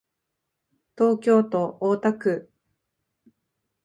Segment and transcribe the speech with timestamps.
[0.97, 2.51] 東京都大田区